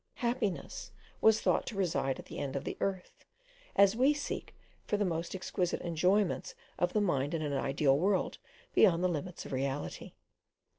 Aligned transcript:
Happiness 0.15 0.91
was 1.21 1.41
thought 1.41 1.67
to 1.67 1.75
reside 1.75 2.17
at 2.17 2.25
the 2.25 2.39
end 2.39 2.55
of 2.55 2.63
the 2.63 2.75
earth, 2.79 3.23
as 3.75 3.95
we 3.95 4.15
seek 4.15 4.55
for 4.83 4.97
the 4.97 5.05
most 5.05 5.35
exquisite 5.35 5.79
enjoyments 5.81 6.55
of 6.79 6.93
the 6.93 7.01
mind 7.01 7.35
in 7.35 7.43
an 7.43 7.53
ideal 7.53 7.95
world 7.95 8.39
beyond 8.73 9.03
the 9.03 9.07
limits 9.07 9.45
of 9.45 9.51
reality. 9.51 10.13